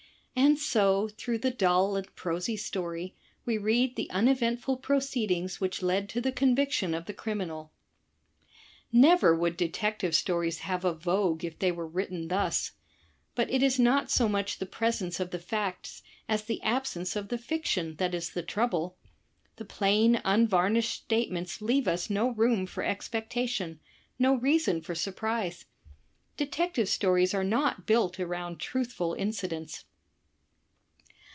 p 0.33 0.43
And 0.47 0.57
so, 0.57 1.07
through 1.07 1.39
the 1.39 1.51
dull 1.51 1.95
and 1.97 2.13
prosy 2.15 2.57
story, 2.57 3.15
we 3.45 3.57
read 3.57 3.95
the 3.95 4.09
imeventful 4.11 4.77
proceedings 4.81 5.61
which 5.61 5.83
led 5.83 6.09
to 6.09 6.21
the 6.21 6.31
conviction 6.31 6.93
of 6.93 7.05
the 7.05 7.13
criminal. 7.13 7.73
Never 8.91 9.35
would 9.35 9.55
Detective 9.55 10.15
Stories 10.15 10.59
have 10.59 10.83
a 10.83 10.93
vogue 10.93 11.43
if 11.45 11.59
they 11.59 11.71
were 11.71 11.87
written 11.87 12.29
thus. 12.29 12.71
But 13.35 13.51
it 13.51 13.61
is 13.61 13.77
not 13.77 14.09
so 14.09 14.27
much 14.27 14.57
the 14.57 14.65
presence 14.65 15.19
of 15.19 15.31
the 15.31 15.37
facts 15.39 16.01
as 16.27 16.43
the 16.43 16.61
absence 16.63 17.15
of 17.15 17.27
the 17.27 17.37
fiction 17.37 17.97
that 17.97 18.15
is 18.15 18.31
the 18.31 18.41
trouble. 18.43 18.97
The 19.57 19.65
plain 19.65 20.21
unvarnished 20.25 20.91
statements 21.03 21.61
leave 21.61 21.87
us 21.87 22.09
no 22.09 22.29
room 22.31 22.65
for 22.65 22.83
expectation, 22.83 23.79
no 24.17 24.33
reason 24.35 24.81
for 24.81 24.95
surprise. 24.95 25.65
Detective 26.35 26.89
Stories 26.89 27.33
are 27.33 27.43
not 27.43 27.85
built 27.85 28.15
aroimd 28.15 28.59
truthful 28.59 29.13
incidents. 29.13 29.85